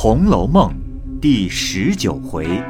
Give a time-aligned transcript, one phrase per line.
[0.00, 0.72] 红楼梦》
[1.20, 2.62] 第十九回：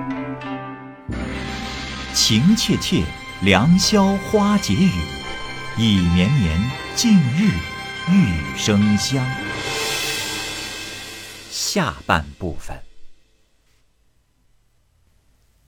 [2.15, 3.05] 情切切，
[3.43, 4.89] 良宵花解语；
[5.77, 6.59] 意绵绵，
[6.97, 7.51] 近日
[8.11, 9.23] 玉生香。
[11.51, 12.83] 下半部分，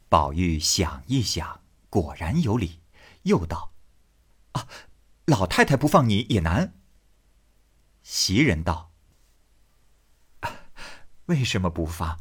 [0.08, 2.78] 宝玉想一想，果然有理，
[3.24, 3.74] 又道
[4.52, 4.66] ：“啊，
[5.26, 6.72] 老太太不放你也难。”
[8.02, 8.89] 袭人道。
[11.30, 12.18] 为什么不放？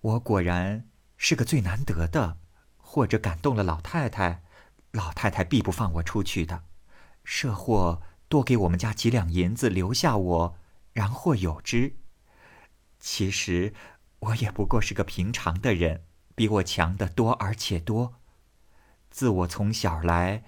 [0.00, 2.38] 我果然是个最难得的，
[2.76, 4.44] 或者感动了老太太，
[4.92, 6.62] 老太太必不放我出去的。
[7.24, 10.56] 设或多给我们家几两银子留下我，
[10.92, 11.96] 然或有之。
[13.00, 13.74] 其实
[14.20, 16.04] 我也不过是个平常的人，
[16.36, 18.20] 比我强的多而且多。
[19.10, 20.44] 自我从小来，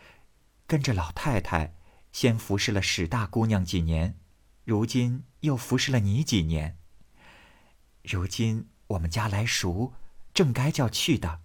[0.68, 1.74] 跟着老太太，
[2.12, 4.16] 先服侍了史大姑娘几年，
[4.64, 6.78] 如今又服侍了你几年。
[8.02, 9.92] 如今我们家来熟，
[10.34, 11.40] 正该叫去的，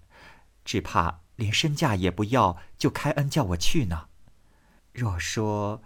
[0.66, 4.10] 只怕连身价也不要，就开恩叫我去呢。
[4.92, 5.84] 若说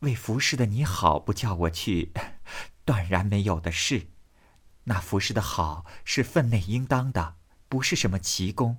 [0.00, 2.12] 为服侍的你好，不叫我去，
[2.84, 4.08] 断然没有的事。
[4.84, 7.36] 那服侍的好是分内应当的，
[7.68, 8.78] 不是什么奇功。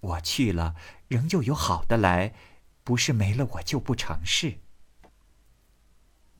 [0.00, 0.74] 我去了，
[1.06, 2.34] 仍旧有好的来，
[2.82, 4.58] 不是没了我就不成事。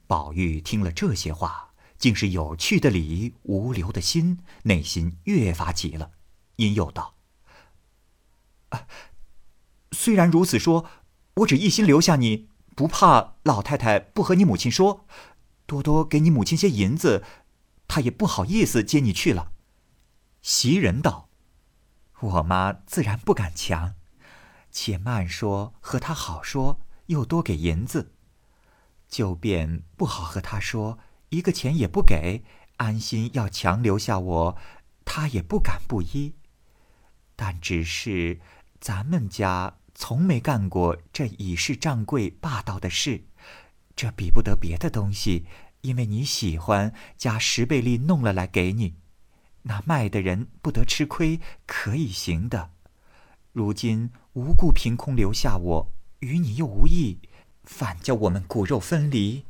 [0.07, 1.68] 宝玉听了这些话。
[1.99, 6.13] 竟是有趣的理，无留的心，内心越发急了，
[6.57, 7.17] 因又道
[8.71, 8.87] ：“啊，
[9.91, 10.87] 虽然如此说，
[11.39, 15.05] 我只一心留下你，不怕老太太不和你母亲说，
[15.67, 17.25] 多多给你母亲些银子，
[17.89, 19.51] 她也不好意思接你去了。”
[20.41, 21.29] 袭人道
[22.21, 23.97] ：“我妈自然不敢强，
[24.71, 28.13] 且慢说，和她好说，又多给银子，
[29.09, 32.43] 就便不好和她说。”一个钱也不给，
[32.77, 34.59] 安心要强留下我，
[35.05, 36.35] 他也不敢不依。
[37.37, 38.41] 但只是
[38.81, 43.25] 咱们家从没干过这以势仗贵、霸道的事，
[43.95, 45.45] 这比不得别的东西，
[45.83, 48.95] 因为你喜欢，加十倍利弄了来给你，
[49.63, 52.71] 那卖的人不得吃亏，可以行的。
[53.53, 57.19] 如今无故凭空留下我，与你又无异，
[57.65, 59.45] 反叫我们骨肉分离，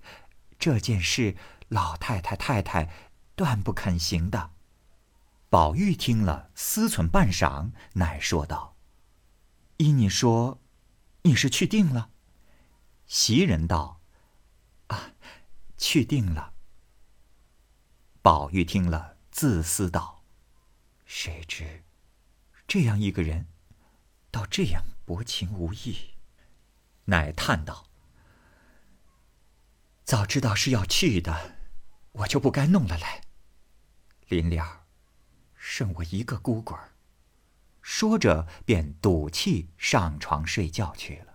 [0.59, 1.37] 这件事。
[1.69, 2.91] 老太太、太太
[3.35, 4.53] 断不肯行的。
[5.51, 8.77] 宝玉听了，思忖半晌，乃说道
[9.79, 10.61] ：“依你说，
[11.23, 12.11] 你是去定了？”
[13.07, 14.01] 袭人道
[14.89, 15.13] ：“啊，
[15.79, 16.53] 去定了。”
[18.21, 20.23] 宝玉听了，自思道
[21.07, 21.85] ：“谁知
[22.67, 23.47] 这样一个人，
[24.31, 26.15] 倒这样薄情无义。”
[27.07, 27.87] 乃叹道
[30.05, 31.57] ：“早知道是要去的。”
[32.19, 33.21] 我就不该弄了来。
[34.29, 34.85] 临了，
[35.55, 36.93] 剩我一个孤鬼儿。
[37.81, 41.35] 说着，便赌气上床睡觉去了。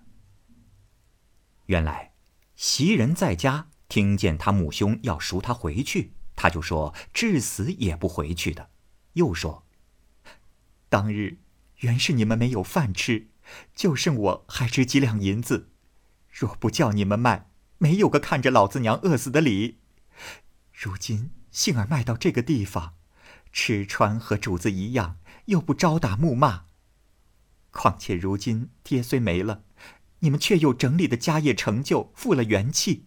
[1.67, 2.13] 原来，
[2.55, 8.69] 袭人在家听见他母兄要赎他回去，他就说至死也不回去的。
[9.13, 9.65] 又说，
[10.89, 11.39] 当日
[11.77, 13.29] 原是你们没有饭吃，
[13.73, 15.69] 就剩我还值几两银子，
[16.29, 19.79] 若不叫你们卖，没有个看着老子娘饿死的理。
[20.73, 22.95] 如今幸而卖到这个地方，
[23.51, 26.65] 吃穿和主子一样，又不招打木骂。
[27.69, 29.63] 况且如今爹虽没了，
[30.19, 33.05] 你们却又整理的家业成就，复了元气。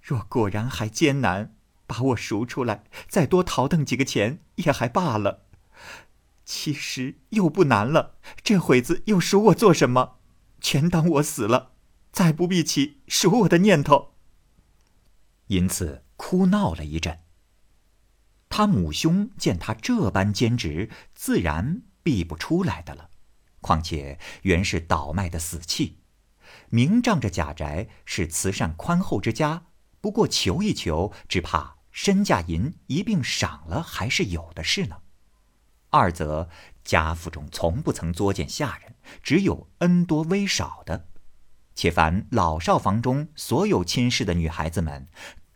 [0.00, 5.46] 若果然还艰难，把我赎出来，再多淘腾几个钱也还罢了。
[6.44, 10.18] 其实又不难了，这会子又赎我做什么？
[10.60, 11.72] 全当我死了，
[12.12, 14.14] 再不必起赎我的念头。
[15.48, 16.04] 因此。
[16.20, 17.20] 哭闹了一阵。
[18.50, 23.08] 他母兄见他这般坚持，自然避不出来的了。
[23.62, 26.02] 况且原是倒卖的死气，
[26.68, 29.62] 明仗着贾宅是慈善宽厚之家，
[30.02, 34.98] 不过求一求，只怕身价银一并赏了，还是有的是呢。
[35.88, 36.50] 二则
[36.84, 41.06] 家父中从不曾作践下人，只有恩多威少的。
[41.74, 45.08] 且凡老少房中所有亲事的女孩子们。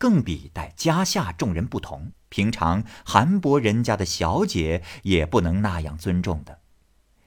[0.05, 6.61] 更比待家下众人不同，平常韩伯人家的小姐也不能那样尊重的，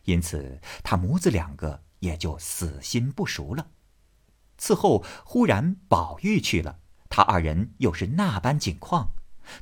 [0.03, 3.69] 因此他母子两个也就死心不熟了。
[4.59, 6.77] 此后忽然宝玉去了，
[7.09, 9.15] 他二人又是那般景况，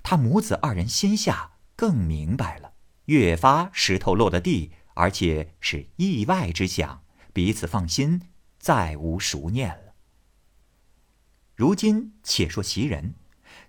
[0.04, 2.74] 他母子二人心下更明白了，
[3.06, 8.24] 越发石头落了地，而且是意外之想，彼此放心，
[8.60, 9.85] 再无熟念了。
[11.56, 13.16] 如今且说袭人，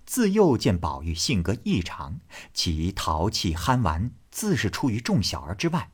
[0.05, 2.19] 自幼见宝玉性格异常，
[2.53, 5.93] 其淘气憨玩，自是出于众小儿之外。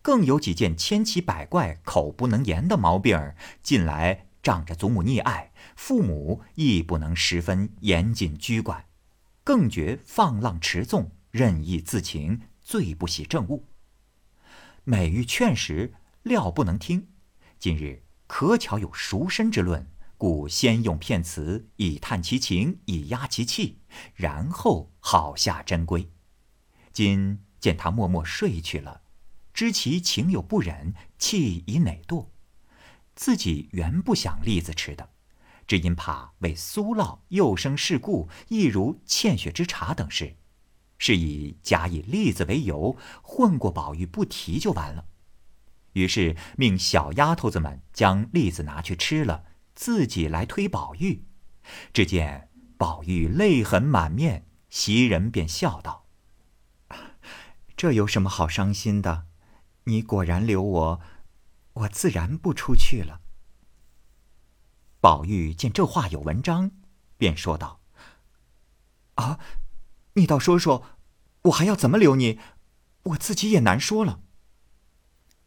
[0.00, 8.86] 更有几件千奇百怪、口不能言的毛病儿，近来仗着祖母溺爱，父母亦不能十分严谨拘管，
[9.42, 13.66] 更觉放浪持纵、任意自情，最不喜政务。
[14.84, 15.92] 每欲劝时，
[16.22, 17.08] 料不能听。
[17.58, 19.86] 今日可巧有赎身之论。
[20.24, 23.80] 故先用片词以探其情，以压其气，
[24.14, 26.10] 然后好下真规。
[26.94, 29.02] 今见他默默睡去了，
[29.52, 32.28] 知其情有不忍，气已馁惰。
[33.14, 35.10] 自己原不想栗子吃的，
[35.66, 40.36] 只因怕为苏烙又生事故，亦如欠血之茶等事，
[40.96, 45.04] 是以假以栗子为由，混过宝玉不提就完了。
[45.92, 49.44] 于是命小丫头子们将栗子拿去吃了。
[49.74, 51.24] 自己来推宝玉，
[51.92, 56.06] 只见宝玉泪痕满面，袭人便笑道
[57.76, 59.26] ：“这有什么好伤心的？
[59.84, 61.00] 你果然留我，
[61.72, 63.20] 我自然不出去了。”
[65.00, 66.70] 宝玉见这话有文章，
[67.18, 67.80] 便说道
[69.16, 69.38] ：“啊，
[70.14, 70.86] 你倒说说，
[71.42, 72.38] 我还要怎么留你？
[73.02, 74.22] 我自己也难说了。”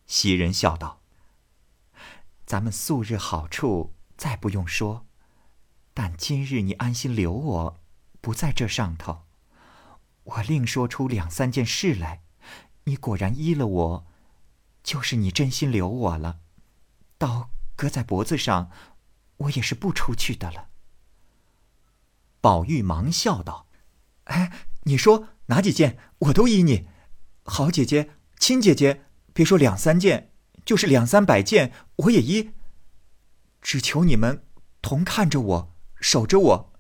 [0.05, 1.01] 袭人笑道
[2.45, 5.05] ：“咱们素日好处。”再不用说，
[5.93, 7.79] 但今日你安心留我，
[8.19, 9.25] 不在这上头，
[10.23, 12.23] 我另说出两三件事来，
[12.85, 14.07] 你果然依了我，
[14.83, 16.39] 就是你真心留我了，
[17.19, 18.71] 刀搁在脖子上，
[19.37, 20.69] 我也是不出去的了。
[22.41, 23.67] 宝玉忙笑道
[24.25, 24.51] ：“哎，
[24.83, 26.87] 你说哪几件，我都依你。
[27.43, 30.31] 好姐姐、亲姐姐，别说两三件，
[30.65, 32.51] 就是两三百件，我也依。”
[33.67, 34.47] 只求你们
[34.81, 36.73] 同看着我，守着我。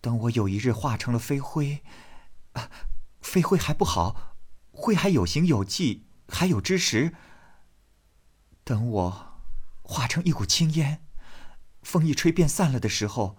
[0.00, 1.82] 等我有一日化成了飞灰，
[2.52, 2.70] 啊，
[3.20, 4.38] 飞灰还不好，
[4.70, 7.14] 灰还有形有迹，还有知识。
[8.64, 9.42] 等我
[9.82, 11.04] 化成一股青烟，
[11.82, 13.36] 风一吹便散了的时候，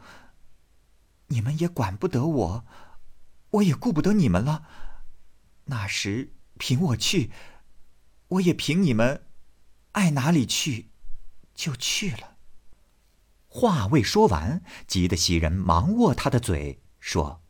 [1.29, 2.65] 你们也管不得我，
[3.50, 4.67] 我也顾不得你们了。
[5.65, 7.31] 那时凭我去，
[8.27, 9.25] 我也凭你们，
[9.94, 10.91] 爱哪里去，
[11.55, 12.32] 就去了。
[13.55, 17.44] 话未说完，急得袭人忙握他的嘴说：“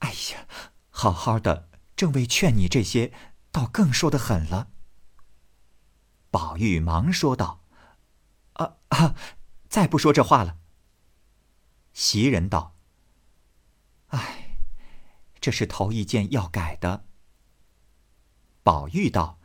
[0.00, 0.46] 哎呀，
[0.90, 3.10] 好好的，正为劝你这些，
[3.50, 4.68] 倒更说的狠了。”
[6.30, 7.64] 宝玉忙说道
[8.52, 9.14] ：“啊啊，
[9.70, 10.58] 再不说这话了。”
[11.94, 12.76] 袭人道
[14.08, 14.58] ：“哎，
[15.40, 17.06] 这是头一件要改的。”
[18.62, 19.40] 宝玉道：“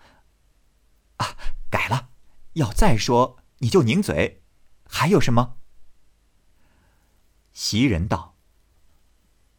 [1.16, 1.38] 啊，
[1.72, 2.10] 改了，
[2.56, 4.42] 要再说你就拧嘴。”
[4.88, 5.58] 还有什么？
[7.52, 8.36] 袭人道：“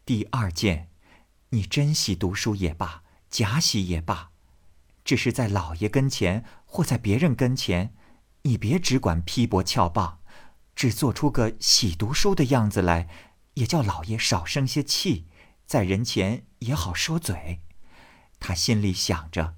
[0.05, 0.89] 第二件，
[1.49, 4.31] 你真喜读书也罢，假喜也罢，
[5.03, 7.95] 只是在老爷跟前或在别人跟前，
[8.43, 10.19] 你别只管批驳翘棒，
[10.75, 13.09] 只做出个喜读书的样子来，
[13.55, 15.27] 也叫老爷少生些气，
[15.65, 17.61] 在人前也好说嘴。
[18.39, 19.55] 他心里想着，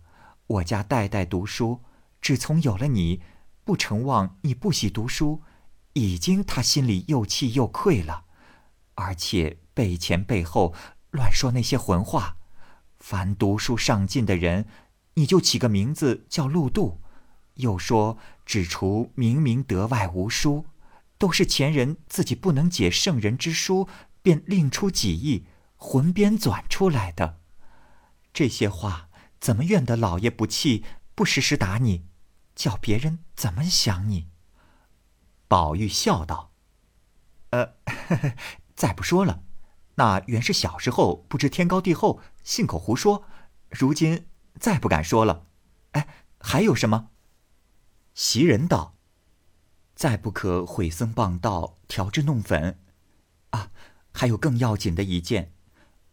[0.48, 1.83] 我家代代读书，
[2.22, 3.22] 只从有了你，
[3.65, 5.44] 不成望你不喜读书。”
[5.94, 8.25] 已经，他心里又气又愧了，
[8.95, 10.74] 而且背前背后
[11.12, 12.38] 乱说那些混话。
[12.97, 14.65] 凡读书上进的人，
[15.15, 17.01] 你就起个名字叫陆渡，
[17.55, 20.65] 又说只除明明德外无书，
[21.17, 23.88] 都是前人自己不能解圣人之书，
[24.22, 27.39] 便另出己意，魂编纂出来的。
[28.31, 30.84] 这些话怎么怨得老爷不气，
[31.15, 32.05] 不时时打你，
[32.53, 34.27] 叫别人怎么想你？
[35.50, 36.53] 宝玉笑道
[37.50, 37.74] ：“呃，
[38.75, 39.44] 再不说了，
[39.96, 43.25] 那原是小时候不知天高地厚，信口胡说。
[43.70, 44.27] 如今
[44.60, 45.48] 再不敢说了。
[45.94, 46.08] 哎，
[46.39, 47.10] 还有什么？”
[48.13, 48.96] 袭人道
[49.96, 52.79] ：“再不可毁僧谤道，调脂弄粉。
[53.50, 53.72] 啊，
[54.13, 55.51] 还有更要紧的一件，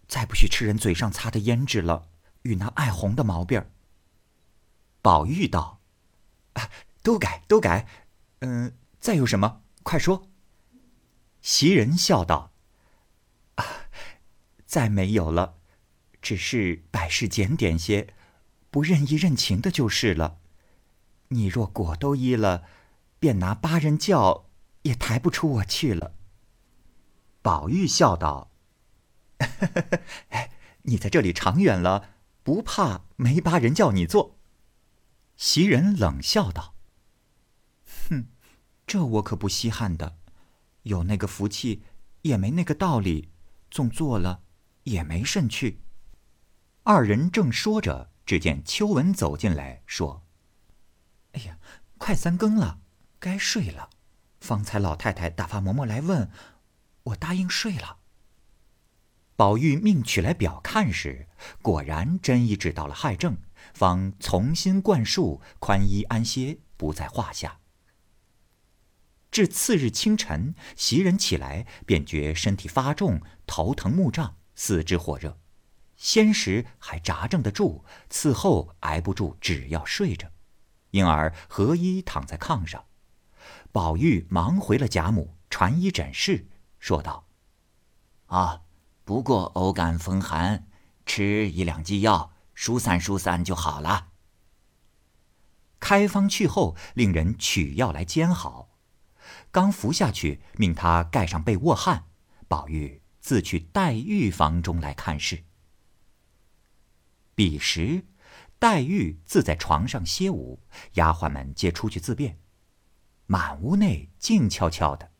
[0.08, 2.08] 再不许吃人嘴上擦的胭脂了，
[2.40, 3.68] 与那爱红的毛病。”
[5.02, 5.82] 宝玉道
[6.54, 6.70] ：“啊，
[7.02, 7.86] 都改，都改。
[8.38, 9.62] 嗯。”再有什么？
[9.82, 10.28] 快说。
[11.40, 12.52] 袭人笑道
[13.54, 13.64] ：“啊，
[14.66, 15.58] 再没有了，
[16.20, 18.14] 只是百事检点些，
[18.70, 20.40] 不认意认情的就是了。
[21.28, 22.64] 你若果都依了，
[23.20, 24.50] 便拿八人轿
[24.82, 26.16] 也抬不出我去了。”
[27.42, 28.50] 宝玉笑道
[30.30, 30.50] ：“哎，
[30.82, 32.10] 你在这里长远了，
[32.42, 34.36] 不怕没八人叫你坐。”
[35.36, 36.74] 袭人冷笑道
[38.10, 38.26] ：“哼。”
[38.86, 40.16] 这我可不稀罕的，
[40.82, 41.82] 有那个福气，
[42.22, 43.30] 也没那个道理，
[43.70, 44.42] 纵做了
[44.84, 45.80] 也没甚趣。
[46.84, 50.24] 二人正说着，只见秋文走进来，说
[51.32, 51.58] ：“哎呀，
[51.98, 52.78] 快三更了，
[53.18, 53.90] 该睡了。
[54.40, 56.30] 方才老太太打发嬷嬷来问，
[57.02, 57.98] 我答应睡了。”
[59.34, 61.28] 宝玉命取来表看时，
[61.60, 63.36] 果然真医治到了害症，
[63.74, 67.58] 方从新灌输，宽衣安歇，不在话下。
[69.36, 75.38] 至次日清晨，袭人起来，便觉身体发重，头疼目胀，四肢火热。
[75.94, 80.30] 先时还扎正得住，此后挨不住，只要睡着，
[80.92, 82.86] 因而合衣躺在炕上。
[83.72, 87.26] 宝玉忙回了贾母，传医诊室，说道
[88.32, 88.62] ：“啊。”
[89.04, 90.66] 不过偶感风寒，
[91.04, 94.12] 吃一两剂药疏散疏散就好了。
[95.78, 98.65] 开方去后，令人取药来煎好，
[99.56, 102.04] 刚服下去，命他盖上被卧汗。
[102.46, 105.44] 宝玉自去黛玉房中来看事。
[107.34, 108.04] 彼时，
[108.58, 110.60] 黛玉自在床上歇午，
[110.96, 112.38] 丫鬟们皆出去自便，
[113.24, 115.10] 满屋内静悄悄的。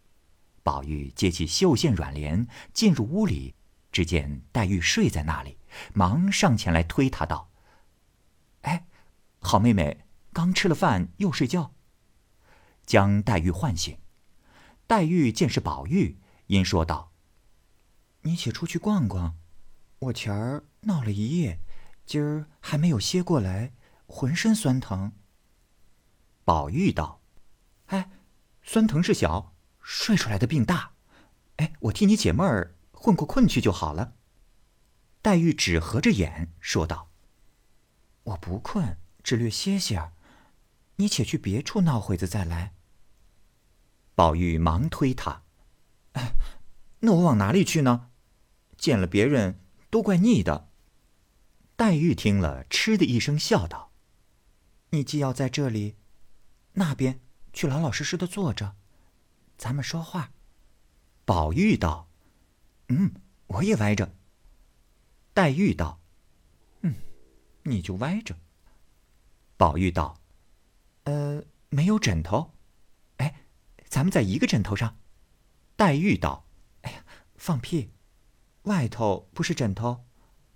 [0.62, 3.54] 宝玉接起绣线软帘，进入屋里。
[3.90, 5.56] 只见黛玉睡在那里，
[5.94, 7.50] 忙上前来推她道
[8.60, 8.84] ：“哎，
[9.38, 11.72] 好妹妹，刚吃了饭又睡觉。”
[12.84, 13.96] 将黛玉唤醒。
[14.86, 17.12] 黛玉见是宝玉，因说道
[18.22, 19.36] ：“你且出去逛逛，
[19.98, 21.60] 我前儿闹了一夜，
[22.04, 23.72] 今儿还没有歇过来，
[24.06, 25.12] 浑身酸疼。”
[26.44, 27.20] 宝玉道
[27.86, 28.10] ：“哎，
[28.62, 30.92] 酸疼是小，睡出来的病大。
[31.56, 34.14] 哎，我替你解闷儿。”混过困去就好了。
[35.22, 37.10] 黛玉只合着眼说道
[38.24, 40.12] ：“我不困，只略歇歇儿。
[40.96, 42.74] 你且去别处闹会子再来。”
[44.16, 45.44] 宝玉忙推他
[46.14, 46.34] ：“哎，
[47.00, 48.10] 那我往哪里去呢？
[48.76, 50.70] 见了别人都怪腻的。”
[51.76, 53.92] 黛玉听了，嗤的一声笑道
[54.90, 55.96] ：“你既要在这里，
[56.72, 57.20] 那边
[57.52, 58.74] 去老老实实的坐着，
[59.58, 60.32] 咱们说话。”
[61.26, 62.08] 宝玉道。
[62.88, 63.12] 嗯，
[63.48, 64.14] 我也歪着。
[65.34, 66.00] 黛玉道
[66.80, 66.94] ：“嗯，
[67.64, 68.38] 你就歪着。”
[69.58, 70.18] 宝玉道
[71.04, 72.55] ：“呃，没有枕头。
[73.88, 74.98] 咱们在一个枕头上。”
[75.76, 76.46] 黛玉道
[76.82, 77.04] ：“哎呀，
[77.36, 77.92] 放屁！
[78.62, 80.06] 外头不是枕头，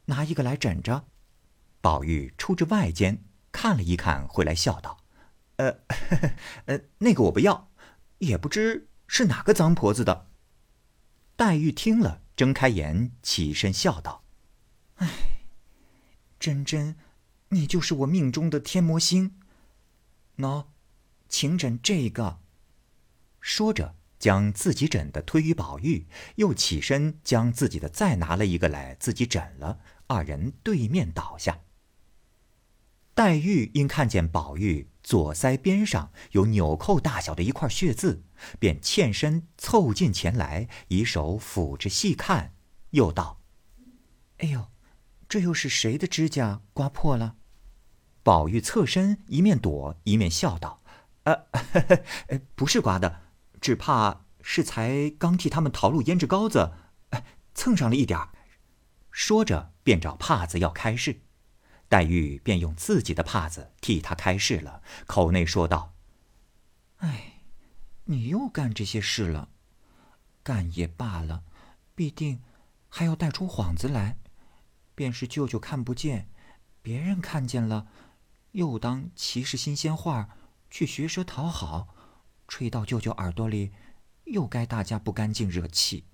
[0.06, 1.06] 拿一个来枕着。”
[1.82, 4.98] 宝玉出至外间看了一看，回来笑道
[5.56, 5.80] ：“呃，
[6.66, 7.70] 呃，那个我不要，
[8.18, 10.28] 也不知是哪个脏婆子的。”
[11.36, 14.24] 黛玉听了，睁开眼，起身笑道
[14.96, 15.08] ：“哎，
[16.38, 16.96] 真真，
[17.48, 19.38] 你就是我命中的天魔星。
[20.38, 20.66] 喏，
[21.28, 22.40] 请枕这个。”
[23.40, 26.06] 说着，将自己枕的推于宝玉，
[26.36, 29.80] 又起身将自己的再拿了一个来，自己枕了。
[30.06, 31.60] 二人对面倒下。
[33.14, 38.22] 黛玉因看见宝玉左腮边上有纽扣大小的一块血渍，
[38.58, 42.54] 便欠身凑近前来，以手抚着细看，
[42.90, 43.40] 又道
[44.38, 44.68] ：“哎呦，
[45.28, 47.36] 这又是谁的指甲刮破了？”
[48.22, 50.82] 宝玉侧身一面躲一面笑道
[51.24, 51.46] ：“呃，
[52.54, 53.20] 不是刮的，
[53.60, 56.72] 只怕是才刚替他们淘露胭脂膏子，
[57.10, 57.24] 哎
[57.54, 58.30] 蹭上了一点儿。”
[59.10, 61.22] 说着便找帕子要开市。
[61.88, 65.94] 黛玉便用自己的帕子替他开示了，口内说道
[66.98, 67.42] ：“哎，
[68.04, 69.48] 你又干这些事了，
[70.44, 71.42] 干也罢了，
[71.96, 72.42] 必定
[72.88, 74.18] 还要带出幌子来。
[74.94, 76.30] 便是舅舅看不见，
[76.80, 77.88] 别人看见了，
[78.52, 80.36] 又当其是新鲜话
[80.70, 81.94] 去学舌讨好，
[82.50, 83.70] 吹到舅舅耳朵里，
[84.24, 86.04] 又该大家不干净惹气。”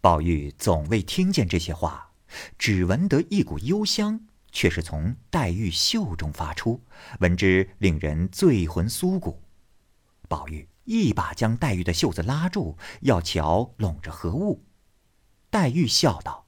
[0.00, 2.12] 宝玉总未听见这些话，
[2.56, 4.26] 只闻得一股幽香。
[4.52, 6.82] 却是从黛玉袖中发出，
[7.20, 9.42] 闻之令人醉魂酥骨。
[10.28, 14.64] 宝玉一把将黛玉的袖子拉住，要瞧拢着何物。
[15.50, 16.46] 黛玉笑道：“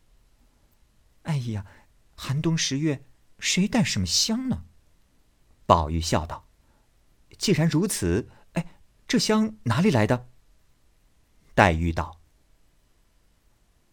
[1.25, 1.67] 哎呀，
[2.15, 3.05] 寒冬十月，
[3.41, 4.65] 谁带什么香呢？”
[5.67, 6.49] 宝玉笑道
[7.37, 8.31] ：“既然如此，
[9.09, 10.29] 这香哪里来的？”
[11.57, 12.21] 黛玉道：“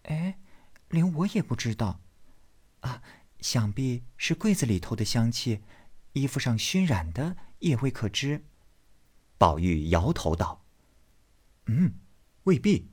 [0.04, 0.38] 哎，
[0.90, 2.02] 连我也不知道，
[2.82, 3.02] 啊。”
[3.42, 5.62] 想必是柜子里头的香气，
[6.14, 8.44] 衣服上熏染的也未可知。
[9.38, 10.66] 宝玉摇头道
[11.68, 11.94] ：“嗯，
[12.46, 12.90] 未必。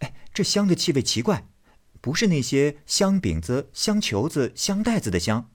[0.00, 1.48] 哎，这香的气味奇怪，
[2.02, 5.50] 不是那些香饼子、香球子、香袋子的香。”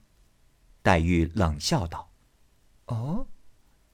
[0.82, 2.10] 黛玉冷笑道
[2.86, 3.28] ：“哦，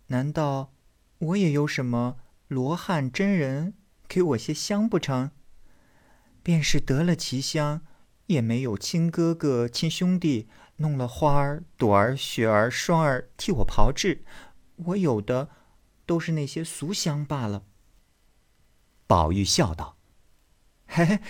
[0.07, 0.73] 难道
[1.21, 2.17] 我也有什么
[2.49, 3.75] 罗汉真人
[4.09, 5.31] 给我些香不成？
[6.43, 7.83] 便是得了奇香，
[8.27, 14.25] 也没有亲哥哥、亲兄弟弄了花儿、朵儿、雪儿、霜儿替我炮制，
[14.77, 15.51] 我有的
[16.07, 17.65] 都是那些俗香罢了。”
[19.07, 19.99] 宝玉笑道
[20.89, 21.21] ：“嘿嘿，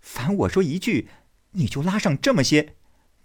[0.00, 1.08] 凡我说一句，
[1.52, 2.76] 你就拉上这么些，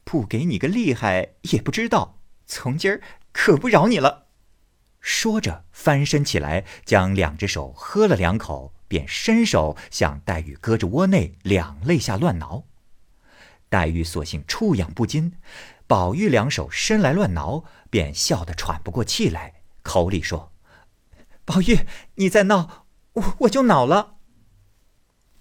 [0.05, 2.21] 不给你个厉害也不知道。
[2.45, 3.01] 从今儿
[3.33, 4.27] 可不饶你了。”
[5.03, 12.63] 说着，翻身起来，将两只手喝了两口，便伸手向黛玉胳肢窝内两肋下乱挠。
[13.67, 15.33] 黛玉索性触痒不禁，
[15.87, 20.53] 宝玉两手伸来乱挠，便笑得喘不过气来，口里说
[21.43, 24.15] ：“宝玉，你再闹，我我就恼了。”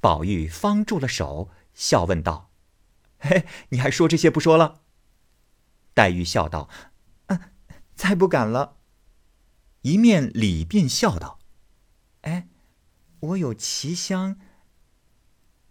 [0.02, 2.50] 宝玉方住了手，笑问道
[3.20, 4.80] ：“嘿，你还说这些不说了？”
[5.94, 6.68] 黛玉笑道
[7.28, 7.40] ：“嗯，
[7.94, 8.78] 再不敢了。”
[9.82, 11.38] 一面礼便笑道
[12.22, 12.48] ：“哎，
[13.20, 14.38] 我有奇香，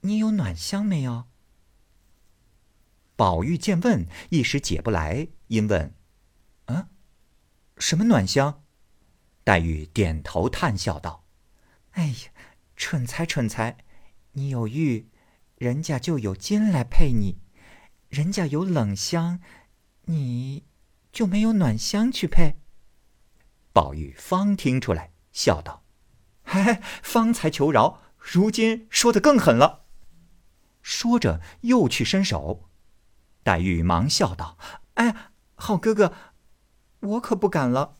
[0.01, 1.25] 你有暖香没有？”
[3.15, 5.93] 宝玉见问，一时解不来，因问
[6.67, 6.87] ：“嗯，
[7.77, 8.63] 什么暖香？”
[9.43, 11.25] 黛玉点头叹笑道
[11.91, 12.31] ：“哎呀，
[12.75, 13.77] 蠢才蠢才！
[14.33, 15.09] 你有玉，
[15.57, 17.37] 人家就有金来配你；
[18.09, 19.39] 人家有冷香，
[20.05, 20.63] 你
[21.11, 22.57] 就没有暖香去配。”
[23.73, 25.83] 宝玉方听出来，笑道
[26.43, 29.85] ：“嘿，方才求饶，如今说的更狠了。”
[30.81, 32.69] 说着又去伸手，
[33.43, 34.57] 黛玉忙笑道
[34.95, 36.13] ：“哎，好哥哥，
[36.99, 37.97] 我可不敢了。”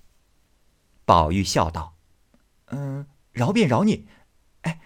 [1.06, 1.96] 宝玉笑道
[2.68, 4.10] ：“嗯，饶便饶你。
[4.62, 4.82] 哎，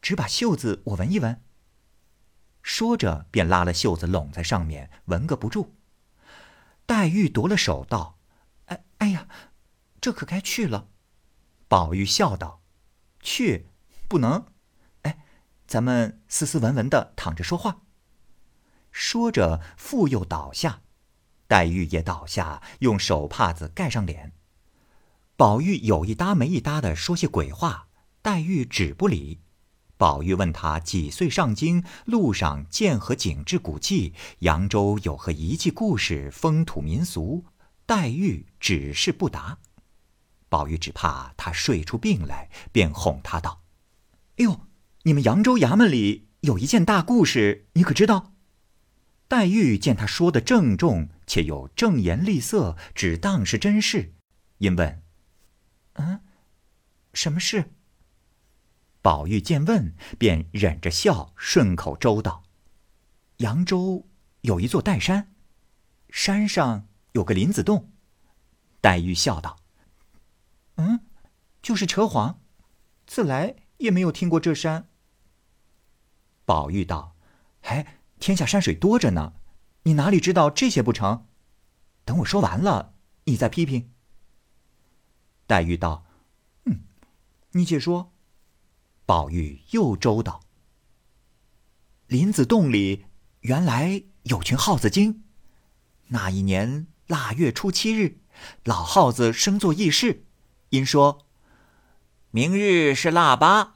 [0.00, 1.42] 只把袖子我闻一闻。”
[2.62, 5.74] 说着便拉了袖子拢在上面，闻个不住。
[6.86, 8.18] 黛玉夺了手道
[8.66, 9.26] ：“哎，哎呀！”
[10.02, 10.88] 这可该去了，
[11.68, 12.60] 宝玉笑道
[13.22, 13.68] ：“去，
[14.08, 14.46] 不能。
[15.02, 15.24] 哎，
[15.68, 17.82] 咱们斯斯文文的躺着说话。”
[18.90, 20.82] 说着，复又倒下，
[21.46, 24.32] 黛玉也倒下，用手帕子盖上脸。
[25.36, 27.86] 宝玉有一搭没一搭的说些鬼话，
[28.22, 29.40] 黛玉只不理。
[29.96, 37.44] 宝玉问他几岁上京，路上见何景致古迹，扬州有何遗迹故事，风土民俗，
[37.86, 39.58] 黛玉只是不答。
[40.52, 43.62] 宝玉只怕他睡出病来，便哄他道
[44.36, 44.66] ：“哎呦，
[45.04, 48.34] 你们扬州衙门里有一件大故事，你可知道？”
[49.28, 54.12] 黛玉见他说的郑重，且又正言厉色，只当是真事，
[54.58, 55.02] 因问
[55.96, 56.20] ：“嗯，
[57.14, 57.72] 什么事？”
[59.00, 62.42] 宝玉见问，便忍着笑，顺口周道
[63.38, 64.06] ：“扬州
[64.42, 65.32] 有一座岱山，
[66.10, 67.90] 山上有个林子洞。”
[68.82, 69.61] 黛玉笑道。
[70.76, 71.00] 嗯，
[71.62, 72.40] 就是扯谎，
[73.06, 74.88] 自来也没有听过这山。
[76.44, 77.16] 宝玉道
[77.62, 79.34] ：“哎，天下山水多着呢，
[79.84, 81.26] 你哪里知道这些不成？
[82.04, 83.92] 等我说完了，你再批评。”
[85.46, 86.04] 黛玉道
[86.66, 86.84] ：“嗯，
[87.52, 88.12] 你且说。”
[89.06, 90.40] 宝玉又周道
[92.08, 93.04] ：“林子洞里
[93.40, 95.24] 原来有群耗子精，
[96.08, 98.20] 那一年腊月初七日，
[98.64, 100.26] 老耗子生作议事。”
[100.72, 101.26] 因说
[102.32, 103.74] ：“明日是腊八，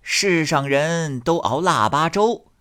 [0.00, 2.52] 世上人都熬腊八粥。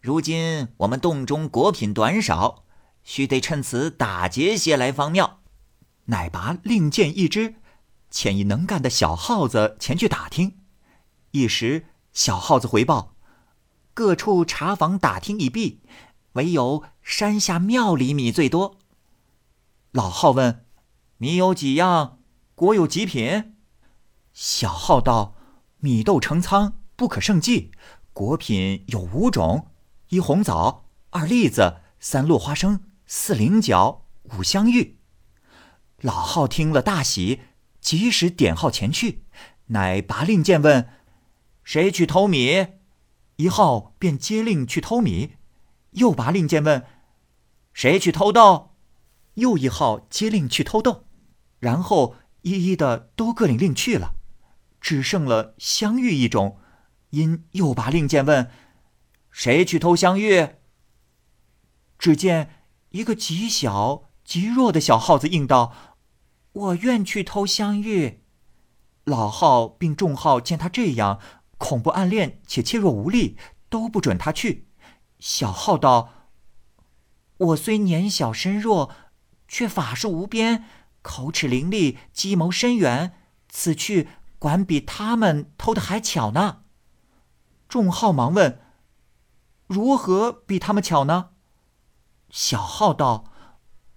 [0.00, 2.64] 如今我们洞中果品短少，
[3.02, 5.40] 须得趁此打劫些来方妙。
[6.04, 7.56] 乃拔令箭一支，
[8.12, 10.60] 遣一能干的小耗子前去打听。
[11.32, 13.16] 一时小耗子回报，
[13.94, 15.80] 各处茶房打听已毕，
[16.34, 18.78] 唯有山下庙里米最多。
[19.90, 20.64] 老耗问：
[21.16, 22.18] 米有几样？”
[22.56, 23.56] 果有极品，
[24.32, 25.34] 小号道
[25.78, 27.72] ：“米豆成仓，不可胜计。
[28.12, 29.72] 果品有五种：
[30.10, 34.98] 一红枣，二栗子，三落花生，四菱角，五香芋。”
[35.98, 37.40] 老号听了大喜，
[37.80, 39.24] 及时点号前去，
[39.66, 40.88] 乃拔令箭问
[41.64, 42.68] ：“谁去偷米？”
[43.34, 45.32] 一号便接令去偷米，
[45.90, 46.86] 又拔令箭问
[47.74, 48.76] ：“谁去偷豆？”
[49.34, 51.08] 又一号接令去偷豆，
[51.58, 52.14] 然后。
[52.44, 54.14] 一一的都各领令去了，
[54.78, 56.58] 只剩了香玉一种，
[57.08, 58.50] 因又把令箭问
[59.32, 60.48] ：“谁去偷香玉？”
[61.98, 62.50] 只见
[62.90, 65.72] 一个极小极弱的小耗子应道
[66.52, 68.22] ：“我愿去偷香玉。”
[69.04, 71.18] 老耗并众号见他这样，
[71.56, 73.38] 恐怖暗恋且怯弱无力，
[73.70, 74.68] 都不准他去。
[75.18, 76.28] 小耗道
[77.38, 78.90] ：“我虽年小身弱，
[79.48, 80.64] 却法术无边。”
[81.04, 83.12] 口齿伶俐，计谋深远，
[83.50, 86.62] 此去管比他们偷的还巧呢。
[87.68, 88.60] 众号忙问
[89.68, 91.30] ：“如何比他们巧呢？”
[92.32, 93.30] 小号道：“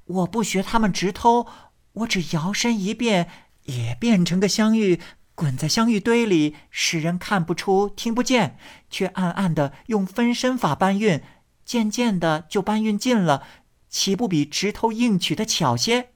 [0.05, 1.47] 我不学他们直偷，
[1.93, 3.29] 我只摇身一变，
[3.63, 4.99] 也变成个香玉，
[5.33, 11.23] 滚在香玉堆里，使人看不出、听不见，却暗暗的用分身法搬运，
[11.63, 13.43] 渐渐的就搬运尽了，
[13.87, 16.11] 岂不比直偷硬取的巧些？”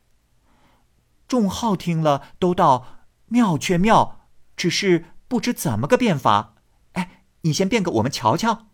[1.32, 6.56] 众号听了，都道：“妙却妙，只是不知怎么个变法。
[6.92, 8.68] 哎，你先变个，我们瞧瞧。”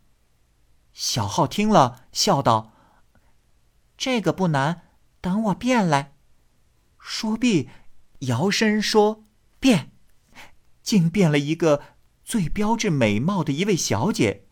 [0.92, 2.72] 小号听了，笑道
[3.96, 4.82] ：“这个不难，
[5.22, 6.16] 等我变来。”
[6.98, 7.70] 说毕，
[8.22, 9.26] 摇身说
[9.62, 9.92] ：“变！”
[10.82, 11.84] 竟变了一个
[12.24, 14.48] 最标致美貌的一位小姐。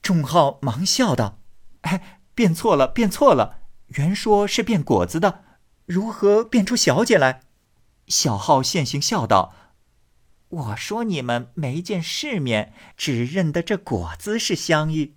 [0.00, 1.40] 众号忙笑道
[1.82, 3.62] ：“哎，变错了，变错了！
[3.86, 5.46] 原说是变果子的。”
[5.90, 7.40] 如何变出小姐来？
[8.06, 9.52] 小号现行笑道
[10.48, 15.16] ：“我说你们没见世面，只认得这果子是香玉，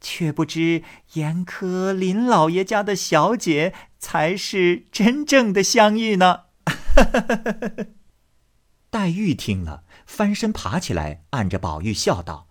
[0.00, 6.46] 却不知严苛林老爷家的小姐才是真正的香玉呢。
[8.90, 12.48] ”黛玉听了，翻身爬起来，按着宝玉笑道：“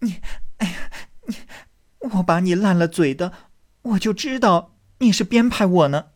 [0.00, 0.20] 你，
[0.58, 0.90] 哎呀，
[1.26, 1.36] 你，
[2.16, 3.32] 我把你烂了嘴的，
[3.80, 6.08] 我就知道你是编排我呢。”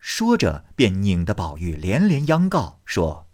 [0.00, 3.28] 说着，便拧得宝玉连连央告说：“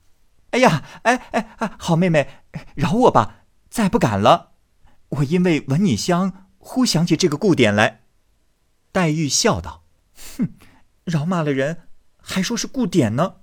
[0.50, 2.42] 哎呀，哎哎哎，好妹妹，
[2.74, 4.52] 饶我吧，再不敢了。
[5.08, 8.02] 我因为闻你香，忽想起这个故典来。”
[8.90, 9.84] 黛玉笑道
[10.36, 10.54] ：“哼，
[11.04, 13.36] 饶骂了人，还说是故典呢。”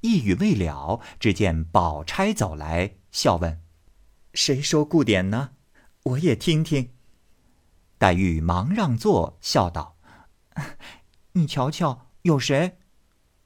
[0.00, 3.60] 一语未了，只见宝钗走来，笑问
[4.32, 5.50] ：“谁说故典呢？
[6.04, 6.94] 我也听听。”
[7.98, 9.98] 黛玉忙让座，笑道。
[11.32, 12.78] 你瞧瞧，有谁？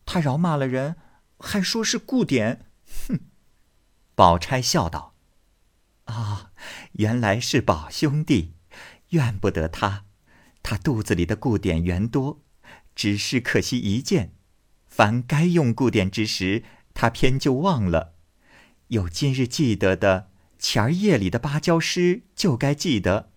[0.07, 0.97] 他饶骂了人，
[1.39, 2.67] 还说是故典。
[3.09, 3.21] 哼！
[4.15, 5.15] 宝钗笑道
[6.05, 6.53] ：“啊，
[6.93, 8.55] 原来是宝兄弟，
[9.11, 10.05] 怨不得他。
[10.63, 12.43] 他肚子里的故典原多，
[12.95, 14.35] 只是可惜一件。
[14.87, 16.63] 凡该用故典之时，
[16.95, 18.15] 他偏就忘了。
[18.89, 23.31] 有今日记得的，前儿夜里的芭蕉诗就该记得，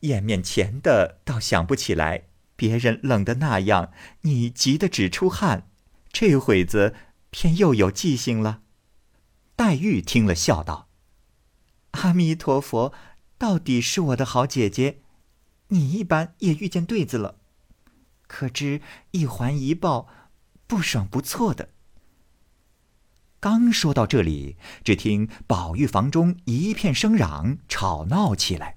[0.00, 2.24] 眼面前的倒想不起来。”
[2.62, 5.68] 别人冷的那样，你急得只出汗，
[6.12, 6.94] 这会子
[7.30, 8.62] 偏又有记性了。
[9.56, 10.86] 黛玉听了，笑道
[11.90, 12.92] ：“阿弥陀佛，
[13.36, 15.00] 到底是我的好姐姐，
[15.70, 17.40] 你一般也遇见对子了，
[18.28, 20.06] 可知一环一抱，
[20.68, 21.70] 不爽不错的。”
[23.42, 28.76] 刚说到这里，只听宝玉房中一片声嚷，吵闹起来。